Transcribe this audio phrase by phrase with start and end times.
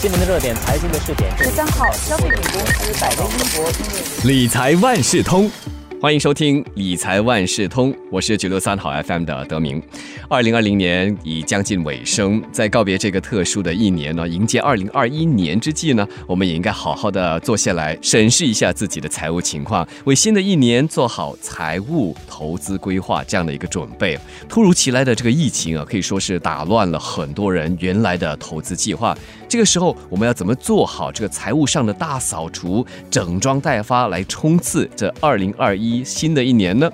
[0.00, 1.30] 新闻的热点，财经的视点。
[1.36, 3.70] 十三号，消费品公司百威英博
[4.24, 5.50] 理财万事通。
[6.02, 9.82] 欢迎收听理财万事通，我是九六三好 FM 的德明。
[10.30, 24.18] 二零二零年已将近尾声，在告别这个特殊的一年呢，迎接二零二一年之际呢，我们也应该好好的坐下来审视一下自己的财务情况，为新的一年做好财务投资规划这样的一个准备。
[24.48, 29.14] 突如其来的这个疫情啊，可以说是打乱了很多人原来的投资计划。
[29.46, 35.89] 这个时候，我们要怎么做好这个财务上的大扫除，整装待发，来冲刺这二零二一？
[36.04, 36.90] 新的一年呢，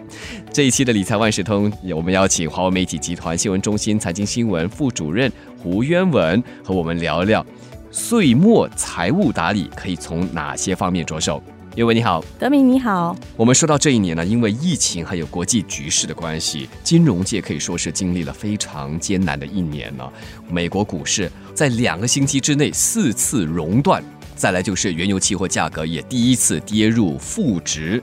[0.52, 7.44] 这一期的理财万事通，我们邀请华为媒体集团新闻中心财经新闻副主任胡渊文和我们聊聊
[7.90, 11.42] 岁末财务打理可以从哪些方面着手。
[11.76, 13.14] 渊文你好，德明你好。
[13.36, 20.10] 我们说到这一年呢，因为疫情还有国际局势的关系，金融界可以说是经历了非常艰难的一年呢。
[20.48, 24.02] 美国股市在两个星期之内四次熔断，
[24.34, 28.02] 再来就是原油期货价格也第一次跌入负值。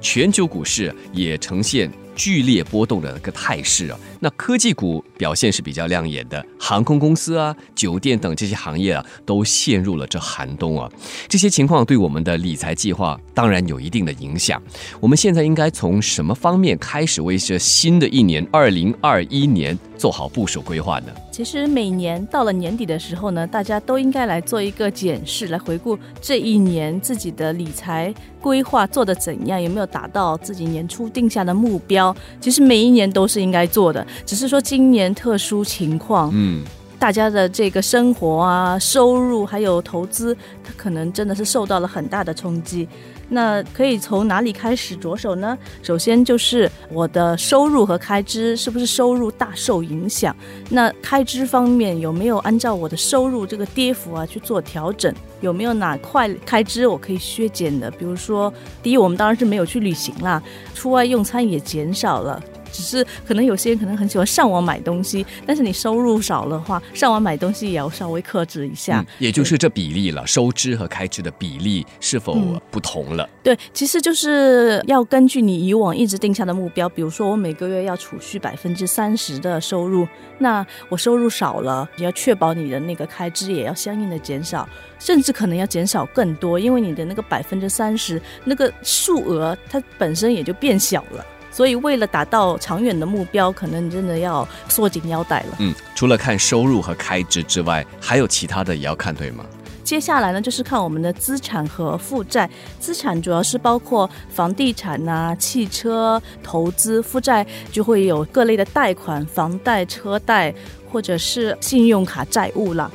[0.00, 3.98] 全球股市也呈现剧烈波动的一个态势啊。
[4.18, 10.90] 那科技股表现是比较亮眼的，航空公司啊、酒店等这些行业啊，都陷入了这寒冬啊。
[11.28, 14.62] 这些情况对我们的理财计划当然有一定的影响。
[15.00, 21.06] 我们现在应该从什么方面开始为这新的一年二零二一年做好部署规划呢？
[21.32, 31.99] 其实每年到了年底的时候呢，大家都应该来做一个检视，来回顾这一年自己的理财规划做的怎样，有没有达到自己年初定下的目标。
[32.40, 34.06] 其实每一年都是应该做的。
[34.24, 36.62] 只是说今年特殊情况，嗯，
[36.98, 42.88] 大家的这个生活啊、收入还有投资，它可能真的是受到了很大的冲击。
[43.30, 45.56] 那可以从哪里开始着手呢？
[45.82, 50.34] 首先就是我的收入和开支是不是收入大受影响？
[50.68, 55.14] 那开支方面有没有按照我的收入这个跌幅啊去做调整？
[55.40, 57.90] 有没有哪块开支我可以削减的？
[57.92, 60.42] 比如说，第一，我们当然是没有去旅行啦，
[60.74, 62.42] 出外用餐也减少了。
[62.72, 69.04] 只是可能有些人可能很喜欢上网买东西，但是你收入少的话，上网买东西也要稍微克制一下。
[69.18, 72.36] 也就是这比例了，收支和开支的比例是否
[72.70, 73.28] 不同了？
[73.42, 80.06] 对，其实就是要根据你以往一直定下的目标，比如说我每个月要储蓄百分之三十的收入，
[80.38, 91.24] 那我收入少了，你要确保你的那个开支也要相应的减少，甚至可能要减少更多，因为你的那个百分之三十那个数额它本身也就变小了。
[91.50, 95.56] 所以，为了达到长远的目标，可能你真的要缩紧腰带了。
[95.58, 99.44] 嗯，除了看收入和开支之外，还有其他的也要看，对吗？
[99.82, 102.48] 接下来呢，就是看我们的资产和负债。
[102.78, 110.54] 资产主要是包括房地产呐、汽车投资；负债就会有各类的贷款、房贷、车贷，
[110.92, 112.88] 或者是信用卡债务了。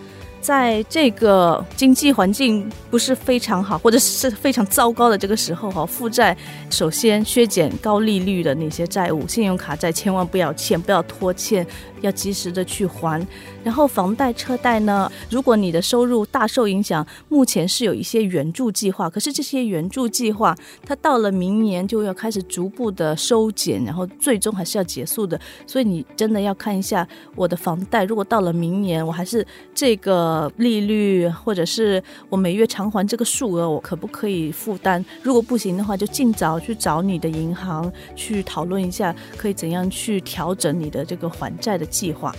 [0.46, 6.38] 在这个经济环境不是非常好，或者是非常糟糕的这个时候哈，负债
[6.70, 11.66] 首先削减高利率的那些债务，信用卡债千万不要欠，不要拖欠。
[12.06, 13.26] 要及时的去还，
[13.64, 15.12] 然后房贷、车贷呢？
[15.30, 20.56] 如果你的收入大受影响，目前是有一些援助计划，可是这些援助计划，
[20.86, 25.40] 它到了明年就要开始逐步的收减，然后最终还是要结束的。
[25.66, 35.04] 所以你真的要看一下我的房贷，如果到了明年我还是这个利率，或者是我每月偿还这个数额，我可不可以负担？
[35.24, 41.86] 如果不行的话，就尽早去找你的银行去讨论一下，可以怎样去调整你的这个还债的。
[41.96, 42.36] 计划，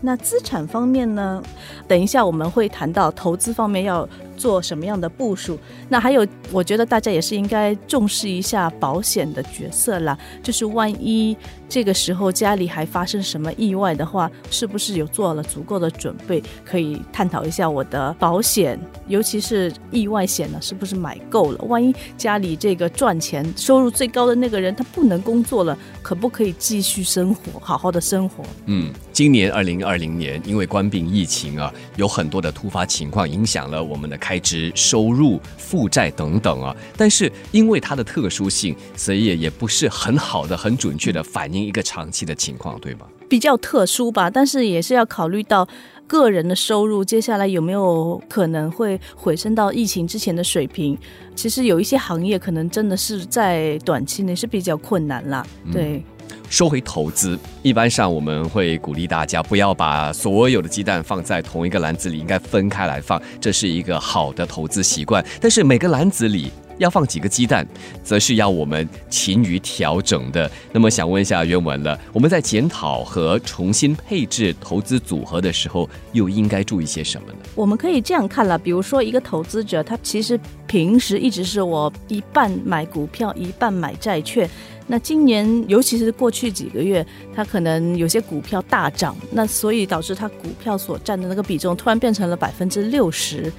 [0.00, 1.42] 那资产方面呢？
[1.86, 4.08] 等一下我们会谈到投资方面要。
[4.36, 5.58] 做什么样的部署？
[5.88, 10.16] 那还有，我觉得大家也是应该重视一下保险的角色啦。
[10.42, 11.36] 就是万一
[11.68, 16.42] 这个时候家里还发生什么意外的话，是不是有做了足够的准备？
[16.64, 21.64] 可以探讨一下我的保险，尤其是意外险呢，是不是买够了？
[21.64, 28.44] 万一家里这个赚钱收入最高的那个人他不能工作了，可不可以继续生活，好好的生活？
[28.66, 34.16] 嗯，今年二零二零年因为关闭疫情啊，有很多的突发情况影响了我们的。
[34.26, 43.06] 开支、收入、负债等等啊，但是因为它的特殊性，所以也也不是很好的、很准确的反映一个长期的情况，对吧？
[43.28, 45.68] 比较特殊吧，但是也是要考虑到
[46.08, 50.98] 个人的收入，接下来有没有可能会回升到疫情之前的水平？
[51.36, 55.46] 其实有一些行业可能真的是在短期内是比较困难啦。
[55.72, 56.02] 对。
[56.48, 65.24] 说回投资，一般上我们会鼓励大家不要把所有的鸡蛋放在同一个篮子里，应该分开来放，这是一个好的投资习惯。
[65.40, 66.50] 但是每个篮子里。
[66.78, 67.66] 要放几个鸡蛋，
[68.02, 70.50] 则是要我们勤于调整的。
[70.72, 77.38] 那么想问一下原文了，我们在检讨和重新配置投资组合的时候，又应该注意些什么呢？
[77.54, 84.46] 我们可以这样看了，比如说一个投资者，他其实平时一直是我一半买股票，一半买债券。
[84.86, 87.04] 那今年，尤其是过去几个月，
[87.34, 93.52] 它可能有些股票大涨，那所以导致他股票所占的那个比重突然变成了百分之六十。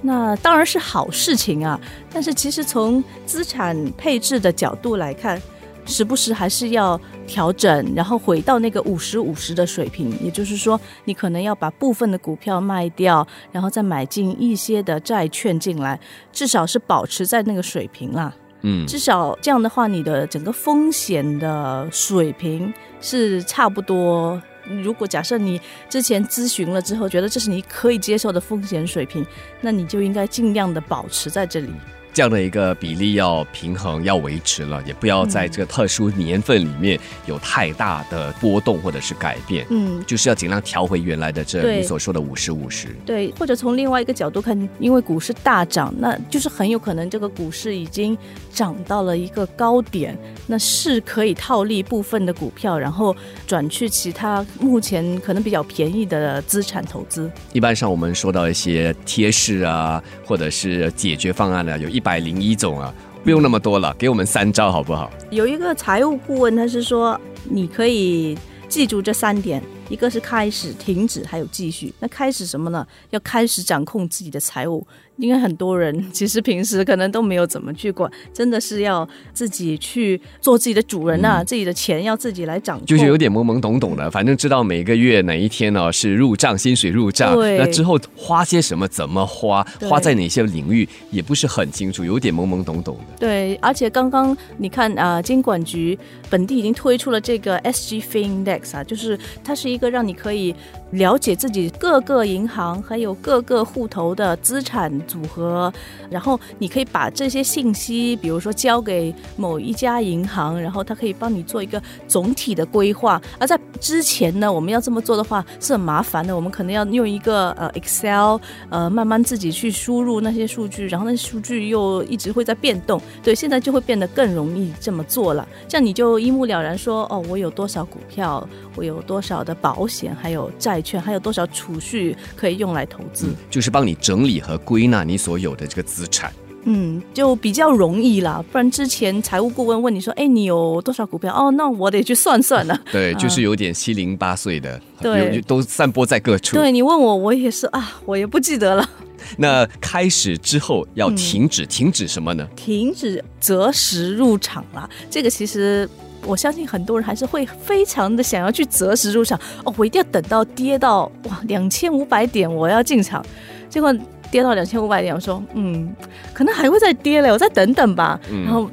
[0.00, 1.80] 那当然是好事情啊，
[2.12, 5.42] 但是其实从资产配置的角度来看，
[5.84, 10.16] 时不时还是要调整，然后回到那个五十五十的水平。
[10.22, 15.98] 也就是说，你可能要把部分的股票卖掉，然后再买进一些的债券进来，
[16.32, 18.32] 至少是保持在那个水平啦。
[18.62, 24.40] 嗯，至少这样的话，你的整个风险的水平是差不多。
[24.82, 29.24] 如果假设你之前咨询了之后，觉得这是你可以接受的风险水平，
[29.60, 31.70] 那你就应该尽量的保持在这里。
[32.12, 39.64] 这样的一个比例要平衡，要维持了，也不要在这个特殊年份里面有太大的波动或者是改变。
[39.70, 42.88] 嗯，就是要尽量调回原来的这你所说的五十五十。
[43.06, 48.18] 对，或者从另外一个角度看，因为股市大涨，那就是很有可能这个股市已经
[48.52, 50.18] 涨到了一个高点，
[50.48, 53.14] 那是可以套利部分的股票，然后
[53.46, 57.30] 转去其他目前可能比较便宜的资产投资。
[57.52, 62.02] 一般上我们说到一些贴士啊，或者是解决方案呢，有一。
[62.08, 62.90] 百零一种啊，
[63.22, 65.10] 不用那么多了，给我们三招好不好？
[65.28, 68.34] 有一个财务顾问，他是说你可以
[68.66, 69.62] 记住这三点。
[69.88, 71.92] 一个是开始、停止，还有继续。
[72.00, 72.86] 那开始什么呢？
[73.10, 74.86] 要开始掌控自己的财务。
[75.16, 81.42] 因为很多人其实平时可能都没有怎么去管，真的是要自己去做自己的主人呐。
[81.42, 84.08] 自己的钱要自己来掌控，就是有点懵懵懂懂的。
[84.12, 87.36] 反正知道每个月哪一天呢是入账，薪水入账。
[87.36, 93.16] 那之后花些什么，怎么花，花在哪些领域，也不是很清楚，有点懵懵懂懂的。
[93.18, 95.98] 对，而且刚刚你看啊，监管局
[96.30, 99.77] 本地已经推出了这个 SG Findex 啊，就是它是一。
[99.78, 100.52] 一个让你可以
[100.90, 105.72] 了解自己各个银行还有各个户头的资产组合，
[106.10, 113.22] 然后你可以把这些信息，比如说交给某一家银行，然后他可以帮你做一个总体的规划。
[113.38, 118.38] 而在之前呢，我们要这么做的话是很麻烦的，我们可能要用一个呃 Excel，
[118.70, 123.02] 呃慢慢自己去输入那些数据，然后那些数据又一直会在变动。
[123.20, 129.88] 对，现在就会变得更容易这么做了，这样你就一目了然说哦，我有多少股票，我有多少的保。
[129.88, 133.28] 险还有债券，还有多少储蓄可以用来投资？
[133.48, 136.30] 就是帮你整理和归纳你所有的这个资产。
[136.68, 138.44] 嗯，就比较容易啦。
[138.52, 142.80] 不然之前财务顾问问你说：“哎，你有多少股票？”哦，那我得去算算了。
[142.92, 146.56] 对，就是有点七零八碎的，对，都散播在各处。
[146.56, 148.88] 对你问我，我也是啊，我也不记得了。
[149.38, 152.46] 那开始之后要停止，停止什么呢？
[152.54, 154.88] 停止择时入场了。
[155.10, 155.88] 这个其实。
[156.26, 163.24] 我相信很多人还是会非常的想要去择时入场哦，我一定要等到跌到哇两千五百点我要进场，
[163.70, 163.94] 结果
[164.30, 165.94] 跌到两千五百点，我说嗯，
[166.32, 168.68] 可能还会再跌嘞，我再等等吧，然后。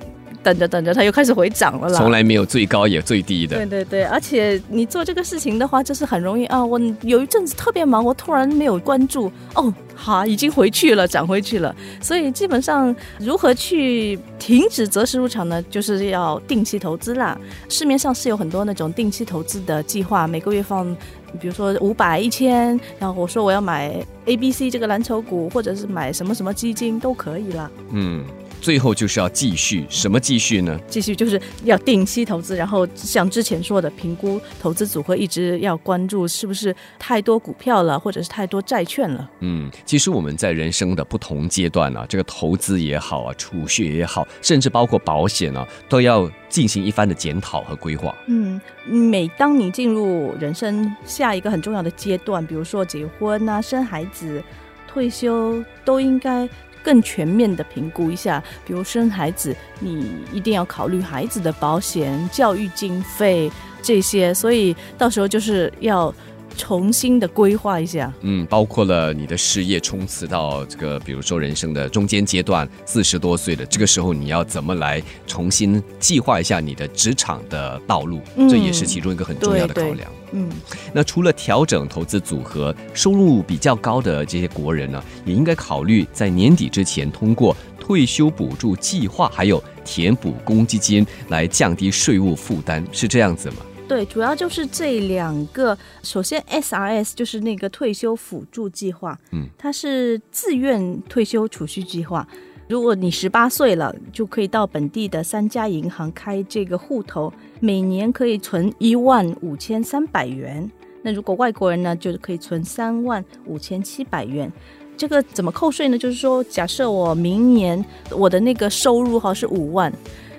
[0.46, 1.98] 等着等着，它又开始回涨了啦。
[1.98, 3.58] 从来没有最高也最低的。
[3.58, 6.64] 对对对，而且你做这个事情的话，就是很容易啊。
[6.64, 11.76] 我有一阵子特别忙，我突然没有关注，哦，好，已经回去了，涨回去了。
[12.00, 15.60] 所以基本上，如何去停止择时入场呢？
[15.64, 17.36] 就是要定期投资啦。
[17.68, 20.96] 市面上是有很多那种定期投资的计划，每个月放，
[21.38, 23.94] 比如说五百、一千，然后我说我要买
[24.26, 27.72] A、B、C 这个蓝筹股，或者是买什么什么基金都可以了。
[27.92, 28.24] 嗯。
[28.66, 30.76] 最后就是要继续，什么继续呢？
[30.88, 39.30] 继续就是要定期投资，然后像之前说的，评估投资组合，一直要关注是不是太多股票了，或者是太多债券了。
[39.42, 48.16] 嗯，其实我们在人生的不同阶段啊，这个投资也好啊，储蓄也好，甚至包括保险啊，都要进行一番的检讨和规划。
[48.26, 54.44] 嗯，每当你进入人生下一个很重要的阶段，比如说结婚啊、生孩子、
[54.88, 56.50] 退休，都应该。
[56.86, 63.52] 更全面的评估一下，比如生孩子，你一定要考虑孩子的保险、教育经费
[63.82, 66.14] 这些，所以到时候就是要。
[66.58, 78.22] 重新的规划一下，嗯，包括了你的事业冲刺到这个，比如说人生的中间阶段，四十多岁的这个时候，你要怎么来重新计划一下你的职场的道路？
[78.50, 80.12] 这也是其中一个很重要的考量。
[80.32, 80.50] 嗯，
[80.94, 87.56] 那除了调整投资组合，收入比较高的这些国人呢，也应该考虑在年底之前通过。
[87.78, 93.58] 退休补助计划还有填补公积金来降低税务负担，是这样子吗？
[93.88, 95.78] 对，主要就是这两个。
[96.02, 102.28] 首先，SRS 就是那个退休辅助计划，嗯，它是自愿退休储蓄计划。
[102.68, 110.70] 如果你十八岁了，就可以到本地的三家银行开这个户头，每年可以存一万五千三百元。
[111.04, 114.52] 那如果外国人呢，就可以存三万五千七百元。
[114.98, 115.98] 这个怎么扣税呢？
[115.98, 119.94] 就是说，假设我明年我的那个收入哈是五万，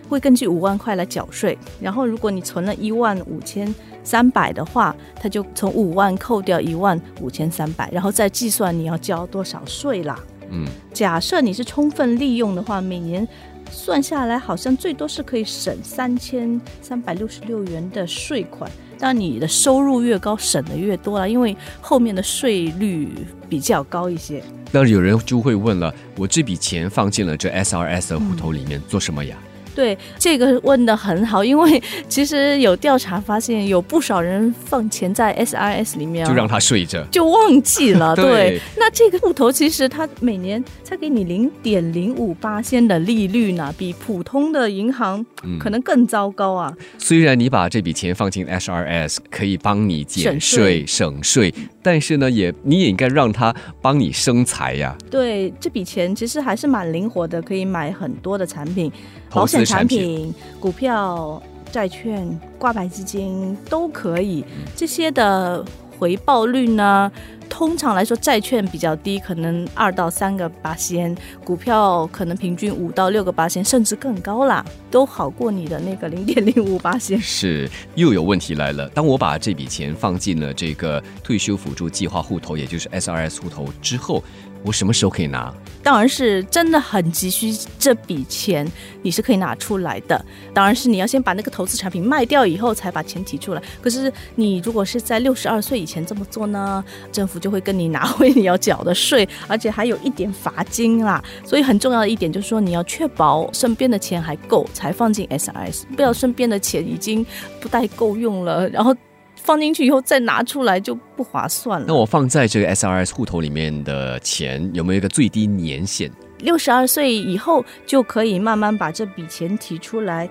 [0.08, 1.56] 会根据五万块来缴税。
[1.80, 3.72] 然后，如果你存了一万五千
[4.02, 10.18] 三百的话，他就从五万扣掉一万五千三百，然后再计算你要交多少税啦。
[10.50, 13.26] 嗯，假设你是充分利用的话，每年
[13.70, 18.70] 算下来好像最多是可以省三千三百六十六元的税款。
[18.98, 23.10] 当你的收入越高，省的越多了，因为后面的税率
[23.48, 24.42] 比较高一些。
[24.72, 29.36] 那有人就会问了，我这笔钱放进了这 SRS 的户头里面做什么呀？
[29.76, 38.16] 对这个问的很好，因为其实有调查发现，有不少人放钱在 SRS 里面，就让他睡着，就忘记了。
[38.16, 45.24] 对，那这个户头其实它每年才给你零点零五八仙的利率呢，比普通的银行
[45.60, 46.72] 可能更糟糕啊。
[46.96, 51.52] 虽然你把这笔钱放进 SRS 可以帮你减税省税，
[51.86, 54.92] 但是呢，也你也应该让他帮你生财呀。
[55.08, 58.90] 对，这笔钱其实还是蛮灵活的，可以买很多的产品。
[59.30, 61.40] 保险产品、股票、
[61.70, 62.28] 债券、
[62.58, 64.44] 挂牌基金都可以。
[64.74, 65.64] 这些的
[65.96, 67.12] 回报率呢，
[67.48, 77.20] 通常来说，债券比较低，可能二到三个八仙；股票可能平均五到六个八仙，甚至更高啦，都好过你的那个零点零五八仙。
[77.20, 78.88] 是，又有问题来了。
[78.90, 84.22] 当我把这笔钱放进了这个退休辅助计划户头，也就是 SRS 户头之后。
[84.62, 85.54] 我什么时候可以拿？
[85.80, 88.66] 当然是真的很急需这笔钱，
[89.00, 90.24] 你是可以拿出来的。
[90.52, 93.62] 当然是你要先把那个投资产品卖掉以后，才把钱提出来。
[93.80, 101.22] 可是你如果是在六十二岁以前这么做呢，政府就会跟你拿回你要缴的税，而且还有一点罚金啦。
[101.44, 107.24] 所以很重要的一点就是说，你要确保身边的钱还够，才放进 SRS，不要身边的钱已经
[107.60, 108.94] 不太够用了，然后。
[109.38, 111.86] 放进去以后再拿出来就不划算了。
[111.86, 116.10] 那我放在这个 SRS 户头里面的钱有没有一个最低年限？
[116.38, 120.28] 六十二岁以后就可以慢慢把这笔钱提出来。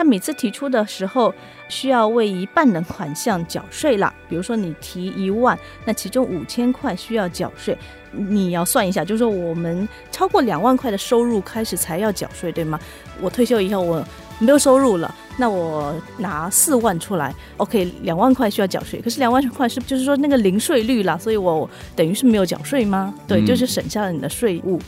[0.00, 1.30] 他每次提出的时候
[1.68, 4.10] 需要为一半的款项缴税了。
[4.30, 7.76] 比如说你提一万，那其中五千块需要缴税。
[8.12, 12.80] 你要算一下，就是说我们超过两万块的收入开始才要缴税，对吗？
[13.20, 14.02] 我退休以后我。
[14.42, 23.12] 没有收入了，那我拿四万出来，OK，两万块需要缴税，可是两万块是就是说那个零税率啦，所以我等于是没有缴税吗？
[23.28, 24.80] 对，就是省下了你的税务。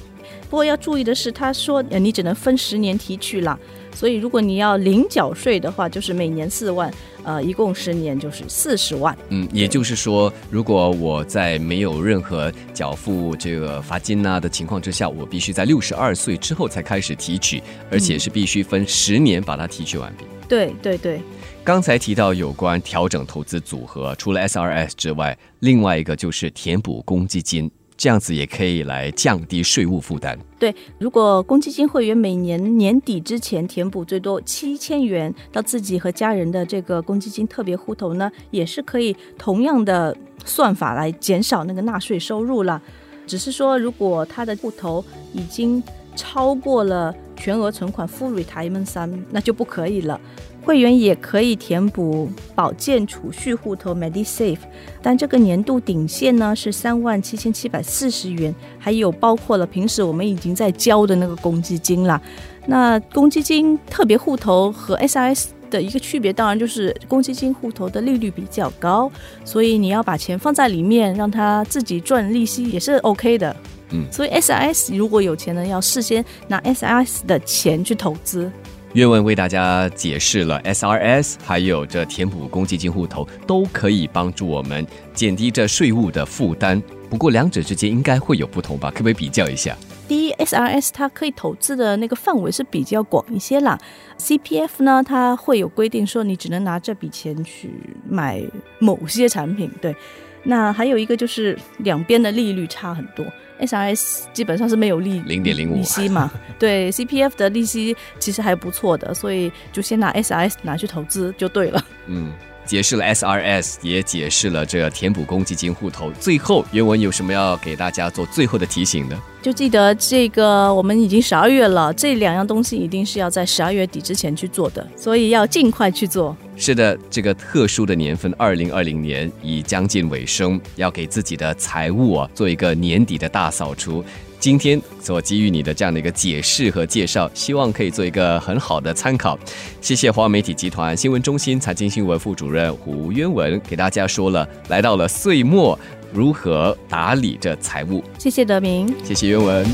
[0.48, 3.58] 不过要注意的是，他说你只能分十年提取啦。
[3.94, 6.90] 所以，如果你要零缴税的话，就是每年四万，
[7.24, 9.14] 呃，一共十年就是四十万。
[9.28, 20.24] 嗯，也就是说，如果我在没有任何缴付这个罚金啊的情况之下，我必须在六十二岁之后才开始提取，而且是必须分十年把它提取完毕。
[20.48, 21.20] 对对对。
[21.62, 27.70] 刚才提到有关调整投资组合，除了 SRS 之外，另外一个就是填补公积金。
[28.02, 30.36] 这样子也可以来降低税务负担。
[30.58, 42.82] 对，如果公积金会员每年年底之前填补最多七千元到自己和家人的这个公积金特别户头呢，也是可以同样的算法来减少那个纳税收入了。
[43.24, 45.80] 只是说，如果他的户头已经
[46.16, 50.20] 超过了全额存款 （full retirement 三那就不可以了。
[50.64, 54.58] 会员也可以填补保健储蓄户头 （MediSave），
[55.02, 62.20] 但这个年度顶线呢是三万七千七百四十元，还有包括了平时我们已经在交的那个公积金啦。
[62.66, 69.10] 那公积金特别户头和 SRS 的一个区别，当然就是公积金户头的利率比较高，
[69.44, 73.56] 所以你要把钱放在里面，让它自己赚利息也是 OK 的。
[73.90, 78.50] 嗯，所以 SRS 如果有钱呢，要事先拿 SRS 的钱去投资。
[78.94, 86.80] 岳文为大家解释了 SRS，还有这填补公积金户头都可以帮助我们减低这税务的负担。
[87.08, 88.90] 不过两者之间应该会有不同吧？
[88.90, 89.74] 可不可以比较一下？
[90.06, 93.78] 第一，SRS 它可以投资的那个范围是比较广一些啦。
[94.18, 97.70] CPF 呢，它会有规定说你只能拿这笔钱去
[98.06, 98.42] 买
[98.78, 99.70] 某些产品。
[99.80, 99.96] 对，
[100.44, 103.24] 那还有一个就是两边的利率差很多。
[103.60, 111.84] SRS 基本上是没有利零点零五利息嘛， 对 CPF 的利息其实还不错的，所以就先拿 SRS 拿去投资就对了。
[112.08, 112.32] 嗯，
[112.64, 116.10] 解释了 SRS，也解释了这填补公积金户头。
[116.20, 119.20] 最后，原文有什么要给大家做最后的提醒呢？
[119.42, 126.36] 就记得这个，我们已经十二月了，这两样东西一定是要在十二月底之前去做的，所以要尽快去做。
[126.56, 134.04] 是的，这个特殊的年份，二零二零年已将近尾声，要给自己的财务啊做一个年底的大扫除。
[134.42, 139.38] 今天所给予你的这样的一个解释和介绍，希望可以做一个很好的参考。
[139.80, 145.78] 谢谢华媒体集团新闻中心财经新闻副主任胡渊文给大家说了，来到了岁末。
[146.12, 148.02] 如何打理这财务？
[148.18, 149.64] 谢谢德明，谢谢渊文。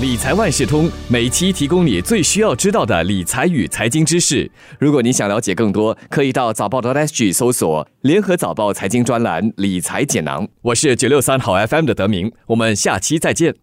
[0.00, 4.50] 理财万事通每期提供你最需要知道的理财与财经知识。
[4.80, 10.48] 如果你想了解更多，可以到早报的 SG 搜索“联合早报财经专栏理财解囊”。
[10.62, 13.54] 我是九六三好 FM 的德明，我们下期再见。